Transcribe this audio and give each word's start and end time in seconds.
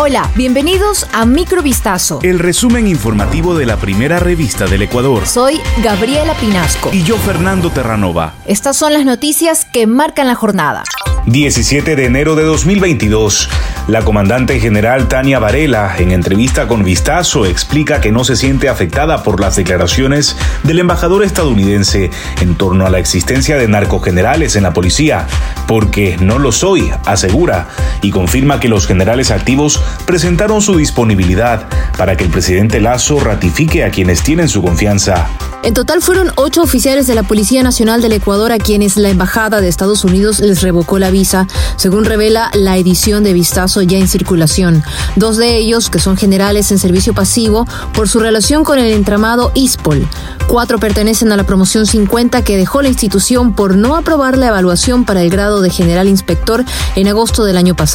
Hola, 0.00 0.30
bienvenidos 0.36 1.08
a 1.12 1.26
Microvistazo. 1.26 2.20
El 2.22 2.38
resumen 2.38 2.86
informativo 2.86 3.56
de 3.56 3.66
la 3.66 3.78
primera 3.78 4.20
revista 4.20 4.66
del 4.66 4.82
Ecuador. 4.82 5.26
Soy 5.26 5.60
Gabriela 5.82 6.34
Pinasco. 6.34 6.90
Y 6.92 7.02
yo, 7.02 7.16
Fernando 7.16 7.70
Terranova. 7.70 8.34
Estas 8.46 8.76
son 8.76 8.92
las 8.92 9.04
noticias 9.04 9.64
que 9.64 9.88
marcan 9.88 10.28
la 10.28 10.36
jornada. 10.36 10.84
17 11.26 11.96
de 11.96 12.04
enero 12.04 12.36
de 12.36 12.44
2022. 12.44 13.50
La 13.88 14.04
comandante 14.04 14.60
general 14.60 15.08
Tania 15.08 15.38
Varela, 15.38 15.94
en 15.98 16.12
entrevista 16.12 16.68
con 16.68 16.84
Vistazo, 16.84 17.44
explica 17.44 18.00
que 18.00 18.12
no 18.12 18.22
se 18.22 18.36
siente 18.36 18.68
afectada 18.68 19.22
por 19.22 19.40
las 19.40 19.56
declaraciones 19.56 20.36
del 20.62 20.78
embajador 20.78 21.24
estadounidense 21.24 22.10
en 22.40 22.54
torno 22.54 22.86
a 22.86 22.90
la 22.90 22.98
existencia 22.98 23.56
de 23.56 23.66
narcogenerales 23.66 24.56
en 24.56 24.62
la 24.62 24.72
policía, 24.72 25.26
porque 25.66 26.16
no 26.20 26.38
lo 26.38 26.52
soy, 26.52 26.92
asegura, 27.04 27.68
y 28.02 28.10
confirma 28.10 28.60
que 28.60 28.68
los 28.68 28.86
generales 28.86 29.30
activos 29.30 29.80
presentaron 30.06 30.62
su 30.62 30.76
disponibilidad 30.76 31.68
para 31.96 32.16
que 32.16 32.24
el 32.24 32.30
presidente 32.30 32.80
Lazo 32.80 33.20
ratifique 33.20 33.84
a 33.84 33.90
quienes 33.90 34.22
tienen 34.22 34.48
su 34.48 34.62
confianza. 34.62 35.28
En 35.64 35.74
total 35.74 36.02
fueron 36.02 36.30
ocho 36.36 36.62
oficiales 36.62 37.08
de 37.08 37.16
la 37.16 37.24
Policía 37.24 37.64
Nacional 37.64 38.00
del 38.00 38.12
Ecuador 38.12 38.52
a 38.52 38.58
quienes 38.58 38.96
la 38.96 39.08
Embajada 39.08 39.60
de 39.60 39.68
Estados 39.68 40.04
Unidos 40.04 40.38
les 40.38 40.62
revocó 40.62 41.00
la 41.00 41.10
visa, 41.10 41.48
según 41.76 42.04
revela 42.04 42.50
la 42.54 42.76
edición 42.76 43.24
de 43.24 43.32
Vistazo 43.32 43.82
ya 43.82 43.98
en 43.98 44.06
circulación. 44.06 44.84
Dos 45.16 45.36
de 45.36 45.56
ellos, 45.56 45.90
que 45.90 45.98
son 45.98 46.16
generales 46.16 46.70
en 46.70 46.78
servicio 46.78 47.12
pasivo, 47.12 47.66
por 47.92 48.08
su 48.08 48.20
relación 48.20 48.62
con 48.62 48.78
el 48.78 48.92
entramado 48.92 49.50
ISPOL. 49.54 50.06
Cuatro 50.46 50.78
pertenecen 50.78 51.32
a 51.32 51.36
la 51.36 51.44
promoción 51.44 51.86
50 51.86 52.42
que 52.42 52.56
dejó 52.56 52.80
la 52.80 52.88
institución 52.88 53.52
por 53.52 53.76
no 53.76 53.96
aprobar 53.96 54.38
la 54.38 54.48
evaluación 54.48 55.04
para 55.04 55.22
el 55.22 55.28
grado 55.28 55.60
de 55.60 55.70
general 55.70 56.08
inspector 56.08 56.64
en 56.94 57.08
agosto 57.08 57.44
del 57.44 57.56
año 57.56 57.74
pasado. 57.74 57.87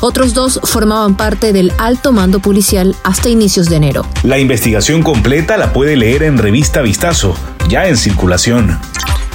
Otros 0.00 0.32
dos 0.32 0.60
formaban 0.62 1.16
parte 1.16 1.52
del 1.52 1.72
alto 1.78 2.12
mando 2.12 2.38
policial 2.40 2.94
hasta 3.02 3.28
inicios 3.28 3.68
de 3.68 3.74
enero. 3.76 4.06
La 4.22 4.38
investigación 4.38 5.02
completa 5.02 5.56
la 5.56 5.72
puede 5.72 5.96
leer 5.96 6.22
en 6.22 6.38
revista 6.38 6.82
Vistazo, 6.82 7.34
ya 7.68 7.88
en 7.88 7.96
circulación. 7.96 8.78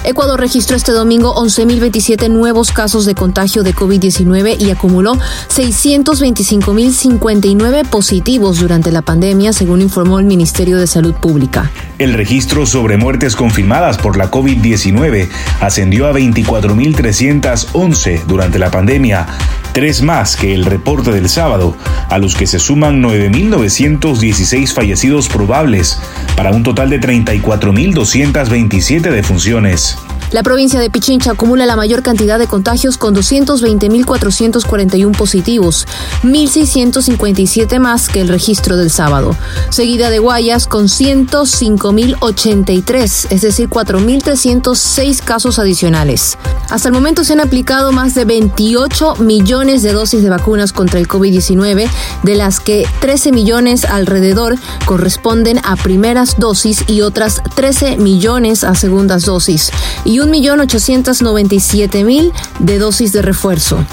Ecuador 0.06 0.40
registró 0.40 0.78
este 0.78 0.94
domingo 0.94 1.36
11.027 1.36 2.30
nuevos 2.30 2.72
casos 2.72 3.04
de 3.06 3.16
contagio 3.16 3.64
de 3.64 3.76
COVID-19 3.76 4.56
y 4.60 4.72
acumuló 4.72 5.18
625.059 5.50 7.86
positivos 7.90 8.60
durante 8.60 8.94
la 8.94 9.02
pandemia, 9.02 9.52
según 9.52 9.82
informó 9.82 10.20
el 10.20 10.26
Ministerio 10.26 10.78
de 10.78 10.88
Salud 10.88 11.16
Pública. 11.16 11.70
El 12.00 12.14
registro 12.14 12.66
sobre 12.66 12.96
muertes 12.96 13.36
confirmadas 13.36 13.98
por 13.98 14.16
la 14.16 14.32
COVID-19 14.32 15.28
ascendió 15.60 16.08
a 16.08 16.14
24.311 16.14 18.24
durante 18.24 18.58
la 18.58 18.72
pandemia, 18.72 19.28
tres 19.74 20.02
más 20.02 20.38
que 20.38 20.54
el 20.54 20.64
reporte 20.64 21.12
del 21.12 21.28
sábado, 21.28 21.76
a 22.10 22.18
los 22.18 22.36
que 22.36 22.48
se 22.48 22.58
suman 22.58 23.04
9.916 23.04 24.74
fallecidos 24.74 25.28
probables, 25.28 26.00
para 26.38 26.52
un 26.52 26.64
total 26.64 26.90
de 26.90 27.02
34.227 27.02 29.12
defunciones. 29.12 29.98
La 30.32 30.44
provincia 30.44 30.80
de 30.80 30.92
Pichincha 30.92 31.32
acumula 31.32 31.66
la 31.66 31.76
mayor 31.76 32.04
cantidad 32.04 32.38
de 32.38 32.46
contagios 32.46 32.98
con 32.98 33.16
220.441 33.16 35.18
positivos, 35.18 35.88
1.657 36.22 37.80
más 37.80 38.10
que 38.10 38.22
el 38.22 38.28
registro 38.28 38.78
del 38.78 38.92
sábado, 38.92 39.36
seguida 39.72 40.12
de 40.12 40.20
Guayas 40.20 40.68
con 40.68 40.86
105.083, 40.86 43.26
es 43.32 43.42
decir, 43.42 43.70
4.306 43.70 45.24
casos 45.24 45.58
adicionales. 45.58 46.38
Hasta 46.70 46.90
el 46.90 46.94
momento 46.94 47.24
se 47.24 47.34
han 47.34 47.40
aplicado 47.40 47.92
más 47.92 48.14
de 48.14 48.26
28 48.26 49.16
millones 49.16 49.82
de 49.82 49.94
dosis 49.94 50.22
de 50.22 50.30
vacunas 50.30 50.74
contra 50.74 51.00
el 51.00 51.08
COVID-19, 51.08 51.90
de 52.22 52.36
las 52.36 52.60
que 52.60 52.88
13 53.02 53.32
millones 53.32 53.84
alrededor 53.86 54.58
corresponden 54.86 55.60
a 55.64 55.76
primeras 55.76 56.36
dosis 56.38 56.84
y 56.86 57.02
otras 57.02 57.42
13 57.56 57.98
millones 57.98 58.64
a 58.64 58.76
segundas 58.76 59.26
dosis. 59.26 59.72
1.897.000 60.20 62.32
de 62.60 62.78
dosis 62.78 63.12
de 63.12 63.22
refuerzo. 63.22 63.86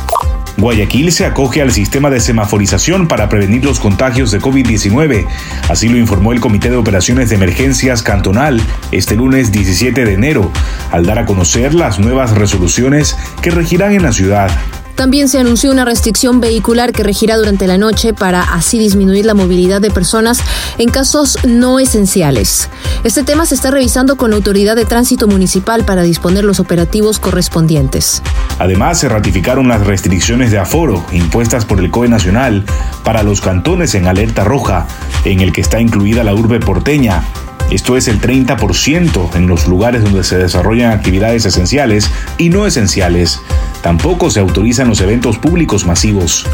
Guayaquil 0.59 1.13
se 1.13 1.27
acoge 1.27 1.61
al 1.61 1.71
sistema 1.71 2.09
de 2.09 2.19
semaforización 2.19 3.09
para 3.09 3.29
prevenir 3.29 3.65
los 3.65 3.79
contagios 3.79 4.31
de 4.31 4.41
COVID-19. 4.41 5.27
Así 5.69 5.89
lo 5.89 5.99
informó 5.99 6.33
el 6.33 6.41
Comité 6.41 6.71
de 6.71 6.77
Operaciones 6.77 7.29
de 7.29 7.37
Emergencias 7.37 8.03
Cantonal 8.03 8.61
este 8.91 9.17
lunes 9.17 9.53
17 9.53 10.05
de 10.05 10.13
enero, 10.15 10.51
al 10.93 11.05
dar 11.05 11.19
a 11.19 11.27
conocer 11.27 11.75
las 11.75 11.99
nuevas 11.99 12.31
resoluciones 12.31 13.17
que 13.43 13.51
regirán 13.51 13.93
en 13.93 14.03
la 14.03 14.13
ciudad. 14.13 14.51
También 14.97 15.29
se 15.29 15.39
anunció 15.39 15.71
una 15.71 15.85
restricción 15.85 16.41
vehicular 16.41 16.93
que 16.93 17.03
regirá 17.03 17.37
durante 17.37 17.67
la 17.67 17.77
noche 17.77 18.15
para 18.15 18.43
así 18.43 18.79
disminuir 18.79 19.27
la 19.27 19.35
movilidad 19.35 19.83
de 19.83 19.91
personas 19.91 20.41
en 20.79 20.89
casos 20.89 21.39
no 21.47 21.79
esenciales. 21.79 22.71
Este 23.05 23.23
tema 23.23 23.45
se 23.45 23.55
está 23.55 23.71
revisando 23.71 24.17
con 24.17 24.31
la 24.31 24.37
Autoridad 24.37 24.75
de 24.75 24.87
Tránsito 24.87 25.29
Municipal 25.29 25.85
para 25.85 26.03
disponer 26.03 26.45
los 26.45 26.61
operativos 26.61 27.19
correspondientes. 27.19 28.23
Además, 28.59 28.99
se 28.99 29.11
ratificaron 29.11 29.69
las 29.69 29.87
restricciones 29.87 30.51
de 30.51 30.59
aforo 30.59 31.05
impuestas 31.13 31.67
por 31.67 31.79
el 31.79 31.91
COE 31.91 32.09
Nacional 32.09 32.65
para 33.05 33.23
los 33.23 33.43
cantones 33.43 33.95
en 33.95 34.07
alerta 34.07 34.45
roja, 34.45 34.87
en 35.27 35.41
el 35.41 35.53
que 35.53 35.61
está 35.61 35.79
incluida 35.79 36.25
la 36.25 36.35
urbe 36.35 36.59
porteña, 36.59 37.23
esto 37.71 37.97
es 37.97 38.07
el 38.07 38.21
30% 38.21 39.35
en 39.35 39.49
los 39.49 39.67
lugares 39.67 40.05
donde 40.05 40.23
se 40.23 40.39
desarrollan 40.39 40.93
actividades 40.93 41.45
esenciales 41.47 42.09
y 42.39 42.49
no 42.49 42.65
esenciales. 42.65 43.41
Tampoco 43.87 44.33
se 44.33 44.41
autorizan 44.41 44.89
los 44.89 45.01
eventos 45.01 45.39
públicos 45.39 45.87
masivos. 45.87 46.45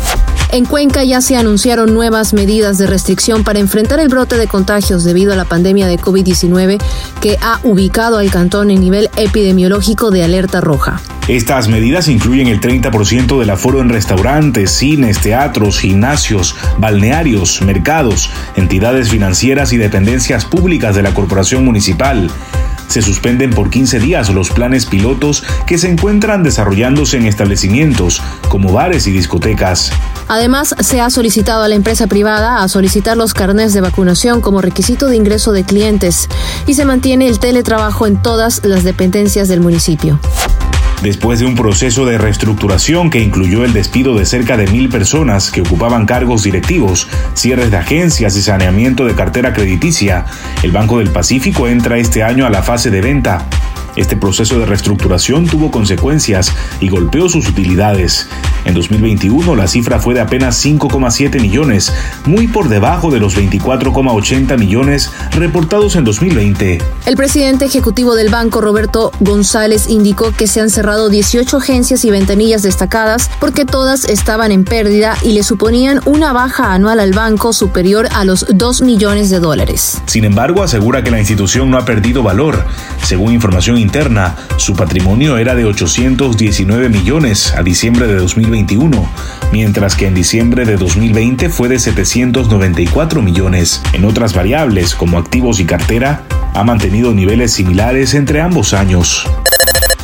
En 0.51 0.67
Cuenca 0.67 1.03
ya 1.03 1.23
se 1.23 1.35
anunciaron 1.35 1.95
nuevas 1.95 2.35
medidas 2.35 2.77
de 2.77 2.87
restricción 2.87 3.43
para 3.43 3.59
enfrentar 3.59 4.01
el 4.01 4.09
brote 4.09 4.37
de 4.37 4.47
contagios 4.47 5.03
debido 5.03 5.33
a 5.33 5.37
la 5.37 5.47
pandemia 5.47 5.87
de 5.87 5.99
COVID-19 5.99 6.79
que 7.23 7.39
ha 7.41 7.59
ubicado 7.63 8.19
al 8.19 8.31
cantón 8.31 8.71
en 8.71 8.83
nivel 8.83 9.09
epidemiológico 9.17 10.11
de 10.11 10.25
alerta 10.25 10.61
roja. 10.61 11.01
Estas 11.27 11.69
medidas 11.69 12.09
incluyen 12.09 12.49
el 12.49 12.61
30% 12.61 13.41
del 13.41 13.49
aforo 13.49 13.81
en 13.81 13.89
restaurantes, 13.89 14.71
cines, 14.73 15.19
teatros, 15.21 15.79
gimnasios, 15.79 16.55
balnearios, 16.77 17.63
mercados, 17.63 18.29
entidades 18.57 19.09
financieras 19.09 19.73
y 19.73 19.79
dependencias 19.79 20.45
públicas 20.45 20.95
de 20.95 21.03
la 21.03 21.15
corporación 21.15 21.65
municipal. 21.65 22.31
Se 22.93 23.01
suspenden 23.01 23.53
por 23.53 23.71
15 23.71 24.01
días 24.01 24.29
los 24.29 24.51
planes 24.51 24.85
pilotos 24.85 25.45
que 25.67 25.79
se 25.79 25.89
encuentran 25.89 26.43
desarrollándose 26.43 27.17
en 27.17 27.25
establecimientos 27.25 28.21
como 28.51 28.71
bares 28.71 29.07
y 29.07 29.13
discotecas. 29.13 29.91
Además, 30.29 30.75
se 30.79 31.01
ha 31.01 31.09
solicitado 31.09 31.63
a 31.63 31.69
la 31.69 31.75
empresa 31.75 32.07
privada 32.07 32.63
a 32.63 32.69
solicitar 32.69 33.17
los 33.17 33.33
carnés 33.33 33.73
de 33.73 33.81
vacunación 33.81 34.43
como 34.43 34.61
requisito 34.61 35.07
de 35.07 35.17
ingreso 35.17 35.53
de 35.53 35.65
clientes 35.65 36.29
y 36.67 36.75
se 36.75 36.85
mantiene 36.85 37.29
el 37.29 37.39
teletrabajo 37.39 38.07
en 38.07 38.21
todas 38.21 38.63
las 38.63 38.85
dependencias 38.85 39.49
del 39.49 39.61
municipio. 39.61 40.21
Después 41.03 41.41
de 41.41 41.47
un 41.47 41.57
proceso 41.57 42.07
de 42.07 42.17
reestructuración 42.17 43.11
que 43.11 43.19
incluyó 43.19 43.65
el 43.65 43.73
despido 43.73 44.15
de 44.15 44.25
cerca 44.25 44.57
de 44.57 44.69
mil 44.69 44.89
personas 44.89 45.51
que 45.51 45.63
ocupaban 45.63 46.07
cargos 46.07 46.45
directivos, 46.45 47.09
cierres 47.35 47.73
de 47.73 47.77
agencias 47.77 48.37
y 48.37 48.43
saneamiento 48.43 49.05
de 49.05 49.17
cartera 49.17 49.53
crediticia, 49.53 50.27
el 50.63 50.71
Banco 50.71 51.01
del 51.01 51.11
Pacífico 51.11 51.67
entra 51.67 51.99
este 51.99 52.23
año 52.23 52.47
a 52.47 52.51
la 52.51 52.63
fase 52.63 52.93
de 52.93 53.01
venta. 53.01 53.45
Este 53.97 54.17
proceso 54.17 54.61
de 54.61 54.67
reestructuración 54.67 55.47
tuvo 55.47 55.73
consecuencias 55.73 56.55
y 56.81 56.89
golpeó 56.89 57.29
sus 57.29 57.49
utilidades. 57.49 58.29
En 58.65 58.75
2021 58.75 59.57
la 59.57 59.67
cifra 59.67 59.99
fue 59.99 60.15
de 60.15 60.21
apenas 60.21 60.65
5,7 60.65 61.41
millones, 61.41 61.93
muy 62.27 62.47
por 62.47 62.69
debajo 62.69 63.11
de 63.11 63.21
los 63.21 63.37
24,80 63.37 64.59
millones 64.59 65.11
reportados 65.33 65.97
en 65.97 66.05
2020. 66.05 66.79
El 67.07 67.17
presidente 67.17 67.65
ejecutivo 67.65 68.15
del 68.15 68.29
banco, 68.29 68.61
Roberto 68.61 69.13
González, 69.21 69.89
indicó 69.89 70.33
que 70.33 70.47
se 70.47 70.61
han 70.61 70.71
cerrado 70.71 71.09
18 71.09 71.57
agencias 71.57 72.05
y 72.05 72.11
ventanillas 72.11 72.63
destacadas 72.63 73.31
porque 73.41 73.65
todas 73.65 74.05
estaban 74.05 74.53
en 74.53 74.65
pérdida 74.65 75.17
y 75.23 75.33
le 75.33 75.43
suponían 75.43 76.01
una 76.05 76.33
baja 76.33 76.73
anual 76.73 77.01
al 77.01 77.13
banco 77.13 77.53
superior 77.53 78.09
a 78.15 78.25
los 78.25 78.47
2 78.49 78.83
millones 78.83 79.31
de 79.31 79.41
dólares. 79.41 80.01
Sin 80.07 80.25
embargo, 80.25 80.63
asegura 80.63 81.03
que 81.03 81.11
la 81.11 81.19
institución 81.19 81.71
no 81.71 81.79
ha 81.79 81.85
perdido 81.85 82.23
valor. 82.23 82.65
Según 83.03 83.33
información 83.33 83.79
interna, 83.79 84.37
su 84.57 84.75
patrimonio 84.75 85.39
era 85.39 85.55
de 85.55 85.65
819 85.65 86.89
millones 86.89 87.53
a 87.57 87.63
diciembre 87.63 88.07
de 88.07 88.15
2021, 88.53 89.09
mientras 89.51 89.97
que 89.97 90.07
en 90.07 90.15
diciembre 90.15 90.67
de 90.67 90.77
2020 90.77 91.49
fue 91.49 91.69
de 91.69 91.79
794 91.79 93.23
millones. 93.23 93.83
En 93.95 94.05
otras 94.05 94.35
variables, 94.35 94.95
como 94.95 95.19
activos 95.19 95.59
y 95.59 95.65
cartera, 95.65 96.25
ha 96.53 96.63
mantenido 96.63 97.15
niveles 97.15 97.53
similares 97.55 98.13
entre 98.15 98.43
ambos 98.43 98.75
años. 98.75 99.27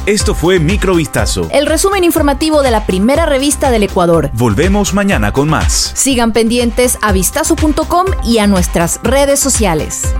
Esto 0.06 0.34
fue 0.34 0.58
Microvistazo. 0.58 1.48
El 1.50 1.66
resumen 1.66 2.02
informativo 2.02 2.62
de 2.62 2.70
la 2.70 2.86
primera 2.86 3.26
revista 3.26 3.70
del 3.70 3.82
Ecuador. 3.82 4.30
Volvemos 4.32 4.94
mañana 4.94 5.32
con 5.32 5.50
más. 5.50 5.92
Sigan 5.94 6.32
pendientes 6.32 6.96
a 7.02 7.12
vistazo.com 7.12 8.06
y 8.24 8.38
a 8.38 8.46
nuestras 8.46 9.00
redes 9.02 9.38
sociales. 9.38 10.14